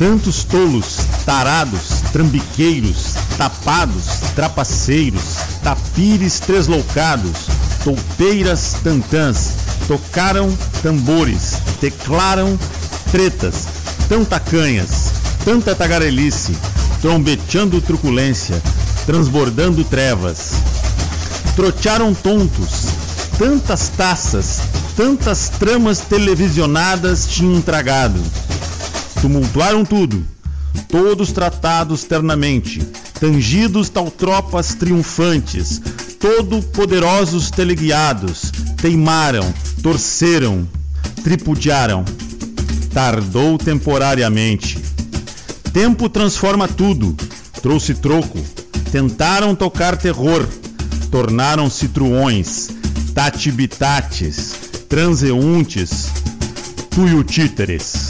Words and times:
Tantos 0.00 0.44
tolos, 0.44 0.96
tarados, 1.26 2.00
trambiqueiros, 2.10 3.16
tapados, 3.36 4.06
trapaceiros, 4.34 5.20
tapires 5.62 6.40
tresloucados, 6.40 7.48
toupeiras 7.84 8.76
tantãs, 8.82 9.52
tocaram 9.86 10.50
tambores, 10.82 11.58
teclaram 11.82 12.58
tretas, 13.12 13.68
tão 14.08 14.24
tacanhas, 14.24 15.12
tanta 15.44 15.74
tagarelice, 15.74 16.56
trombeteando 17.02 17.78
truculência, 17.82 18.58
transbordando 19.04 19.84
trevas. 19.84 20.52
Trotearam 21.54 22.14
tontos, 22.14 22.86
tantas 23.38 23.90
taças, 23.90 24.62
tantas 24.96 25.50
tramas 25.50 26.00
televisionadas 26.00 27.26
tinham 27.26 27.60
tragado. 27.60 28.18
Tumultuaram 29.20 29.84
tudo, 29.84 30.24
todos 30.88 31.30
tratados 31.30 32.04
ternamente, 32.04 32.80
tangidos 33.20 33.88
tal 33.88 34.10
tropas 34.10 34.74
triunfantes, 34.74 35.80
todo 36.18 36.62
poderosos 36.62 37.50
teleguiados, 37.50 38.50
teimaram, 38.80 39.52
torceram, 39.82 40.66
tripudiaram. 41.22 42.04
Tardou 42.92 43.56
temporariamente. 43.56 44.78
Tempo 45.72 46.08
transforma 46.08 46.66
tudo, 46.66 47.16
trouxe 47.62 47.94
troco, 47.94 48.38
tentaram 48.90 49.54
tocar 49.54 49.96
terror, 49.96 50.48
tornaram-se 51.10 51.88
truões, 51.88 52.68
tatibitates, 53.14 54.54
transeuntes, 54.88 56.10
tuiutíteres. 56.90 58.09